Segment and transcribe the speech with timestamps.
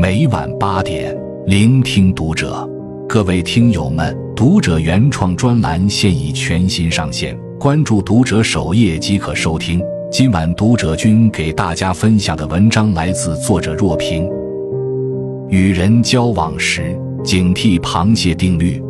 [0.00, 1.12] 每晚八点，
[1.44, 2.64] 聆听读者。
[3.08, 9.82] 各位听友们，读者原创专栏现已全新上线，关注读者首页即可收听。
[10.08, 14.30] 今晚读者君给大家分享的文章来自作者若平。
[15.48, 18.80] 与人交往时，警惕螃蟹定律。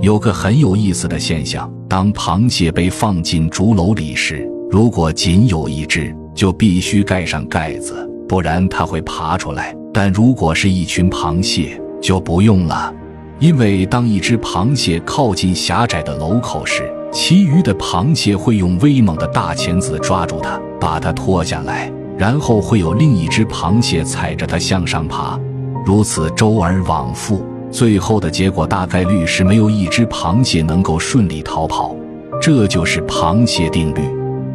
[0.00, 7.94] 有个很有意思的现象：当螃蟹被放进竹篓里时，如果仅有一只，就必须盖上盖子，
[8.28, 9.74] 不然它会爬出来。
[9.92, 12.94] 但如果是一群螃蟹，就不用了，
[13.40, 25.40] 因为当一只螃蟹靠近狭窄的楼口时，其余的螃蟹会用威猛的大钳子抓住它，把它拖下来，然后会有另一只螃蟹踩着它向上爬，
[25.84, 27.44] 如此周而往复。
[27.70, 31.96] 最后的结果大概率是没有一只螃蟹能够顺利逃跑。
[32.40, 34.00] 这就是螃蟹定律。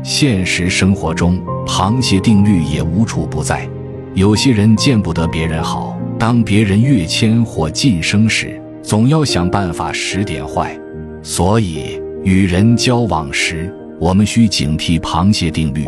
[0.03, 3.67] 现实生活中，螃蟹定律也无处不在。
[4.13, 10.77] 有些人见不得别人好，当别人跃迁或晋升时，总要想办法使点坏。
[11.21, 15.87] 所以，与人交往时，我们需警惕螃蟹定律。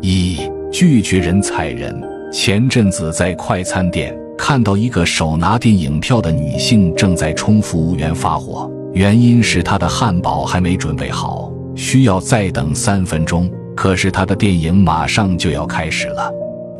[0.00, 0.38] 一、
[0.72, 1.94] 拒绝人踩人。
[2.30, 11.50] 前阵子在快餐店看到一个手拿电影票的女性正在冲服务员发火，原因是她的汉堡还没准备好。
[11.74, 13.48] 需要再等三分钟，
[13.80, 16.28] 可是他的电影马上就要开始了。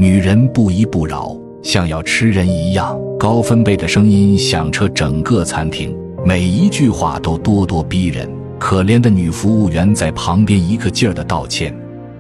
[0.01, 1.33] 女人不依不饶，
[1.63, 5.97] 像要吃人一样，高分贝的声音响彻整个餐厅，
[6.27, 8.29] 每一句话都咄咄逼人。
[8.59, 11.73] 可怜的女服务员在旁边一个劲儿的道歉。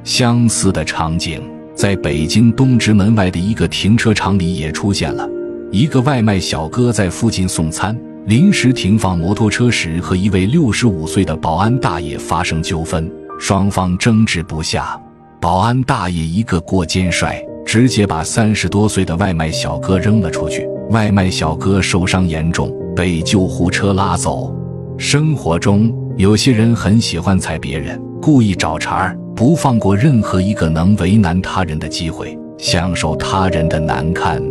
[0.05, 1.43] 相似的场景
[1.75, 5.29] 在北京东直门外的一个停车场里也出现了，
[5.73, 7.99] 一个外卖小哥在附近送餐。
[8.27, 15.01] 临时停放摩托车时，和一位六十五岁的保安大爷发生纠纷，双方争执不下。
[15.41, 20.69] 保安大爷一个过肩摔，直接把三十多岁的外卖小哥扔了出去。
[20.91, 24.55] 外卖小哥受伤严重，被救护车拉走。
[24.97, 34.43] 生活中，有些人很喜欢踩别人，故意找茬儿，不放过任何一个能为难他人的机会，享受他人的难堪。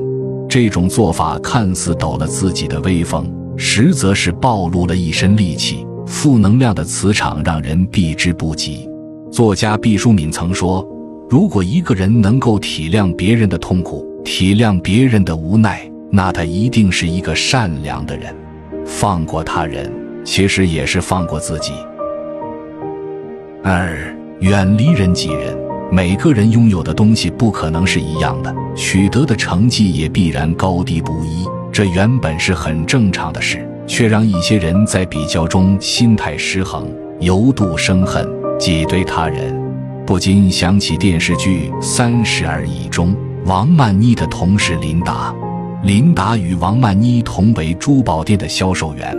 [0.48, 3.30] 这种做法看似抖了自己的威风。
[3.60, 8.90] 实则是暴露了一身戾气，负能量的磁场让人避之不及。
[9.32, 10.88] 作家毕淑敏曾说
[11.30, 18.34] ：“如果一个人能够体谅别人的痛苦，体谅别人的无奈，那他一定是一个善良的人。
[18.86, 19.92] 放过他人，
[20.24, 21.74] 其实也是放过自己。”
[23.62, 25.56] 二，远离人挤人。
[25.90, 31.46] 每个人拥有的东西不可能是一样的，取得的成绩也必然高低不一。
[31.72, 36.88] 这原本是很正常的事，却让一些人在比较中心态失衡，
[37.20, 38.28] 由妒生恨，
[38.60, 39.56] 挤兑他人。
[40.06, 43.16] 不禁想起电视剧《三十而已》中
[43.46, 45.34] 王曼妮的同事琳达。
[45.84, 49.18] 琳达与王曼妮同为珠宝店的销售员，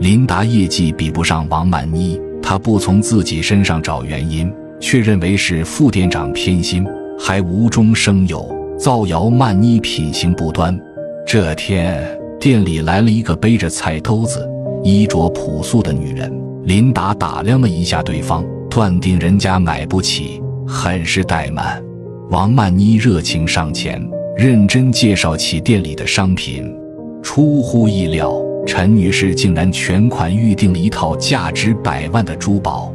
[0.00, 6.86] 琳达业绩比不上王曼妮，她不从自己身上找原因，却认为是副店长偏心，
[7.18, 10.78] 还无中生有，造谣曼妮品行不端。
[11.26, 12.02] 这天，
[12.40, 14.48] 店里来了一个背着菜兜子、
[14.82, 16.32] 衣着朴素的女人。
[16.64, 21.82] 琳达打量了一下对方，断定人家买不起，很是怠慢。
[22.30, 24.02] 王曼妮热情上前，
[24.38, 26.74] 认真介绍起店里的商品。
[27.22, 28.34] 出乎意料，
[28.66, 32.90] 陈女士竟然全款预定了一套价值百万的珠宝。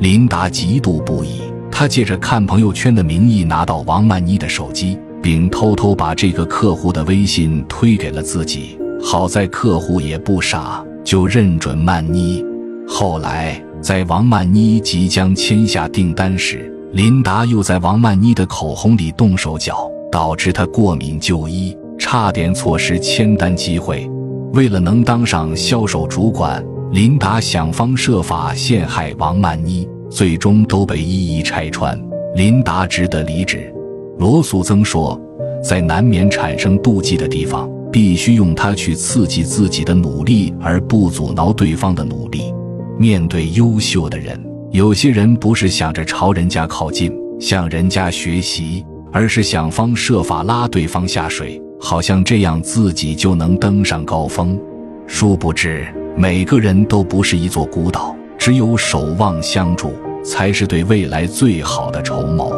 [0.00, 1.40] 琳达嫉妒不已，
[1.70, 4.98] 她借着看朋友圈的名义拿到王曼妮的手机。
[5.22, 8.78] 并偷偷把这个客户的微信推给了自己。
[9.02, 12.44] 好在客户也不傻，就认准曼妮。
[12.86, 24.08] 后来，在王曼妮即将签下订单时，琳达又在王曼妮的口红里动手脚，导致她过敏就医，差点错失签单机会。
[24.52, 31.98] 为了能当上销售主管，琳达想方设法陷害王曼妮，最终都被一一拆穿。
[32.34, 33.72] 琳达只得离职。
[34.18, 35.20] 罗素曾说，
[35.62, 42.52] 在难免产生妒忌的地方，必须用它去刺激自己的努力，而不阻挠对方的努力。
[42.98, 44.38] 面对优秀的人，
[44.70, 54.58] 有些人不是想着朝人家靠近，向人家学习，而是想方设法拉对方下水，好像这样自己就能登上高峰。
[55.06, 59.92] 殊不知，每个人都不是一座孤岛，只有守望相助，
[60.22, 62.52] 才是对未来最好的筹谋。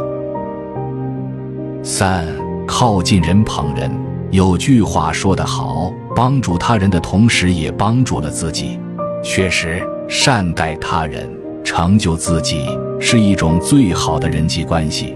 [1.83, 2.27] 三
[2.67, 3.91] 靠近人捧人，
[4.33, 8.81] 有句话说得好，帮助他人的同时也帮助了自己。
[9.23, 11.31] 确实，善待他人，
[11.63, 12.65] 成就自己，
[12.99, 15.15] 是一种最好的人际关系。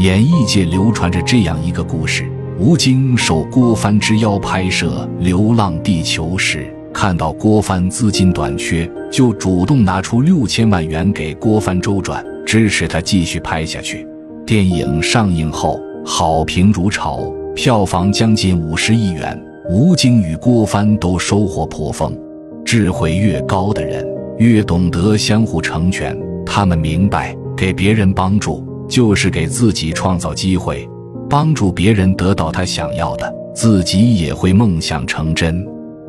[0.00, 14.06] 演艺界流传着这样一个故事：吴京受郭帆之邀拍摄《流浪地球》时，看到郭帆资金短缺，就主动拿出六千万元给郭帆周转，支持他继续拍下去。
[14.44, 19.36] 电影上映后，好评如潮，票房将近五十亿元。
[19.68, 22.16] 吴京与郭帆都收获颇丰。
[22.64, 24.06] 智慧越高的人，
[24.38, 26.16] 越懂得相互成全。
[26.46, 30.88] 他们明白，给别人帮助，就是给自己创造机会。
[31.28, 35.66] 帮助别人得到他想要的，自己也会梦想成真。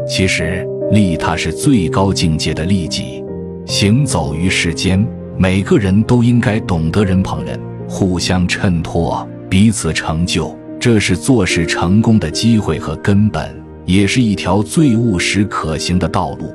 [0.08, 3.24] 其实，利他是最高境界的利己。
[3.66, 5.04] 行走于世间，
[5.36, 10.56] 每个人都应该懂得人捧人，互相衬托，彼此成就。
[10.80, 13.54] 这是做事成功的机会和根本，
[13.86, 16.54] 也是一条最务实可行的道路。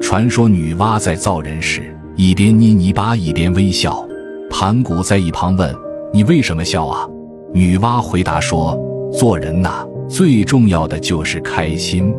[0.00, 4.06] 传说女娲在造人时，一边捏泥巴一边微笑。
[4.48, 5.74] 盘古在一旁问。
[6.12, 7.08] 你为什么笑啊？
[7.52, 8.76] 女娲回答说
[9.16, 12.12] ：“做人呐，最重要的就是开心。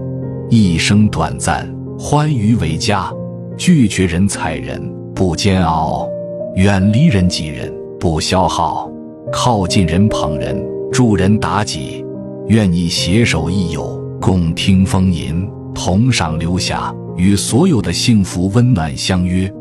[0.50, 3.12] 一生短暂，欢愉为佳。
[3.58, 4.82] 拒绝人踩人，
[5.14, 6.08] 不煎熬；
[6.56, 8.91] 远离人挤人，不消耗；
[9.32, 10.62] 靠近人捧人，
[10.92, 12.06] 助人达己。
[12.48, 19.52] 愿你携手益友，共听风吟，同赏流霞，与所有的幸福温暖相约。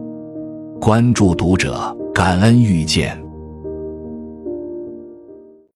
[0.81, 3.17] 关注读者，感恩遇见。”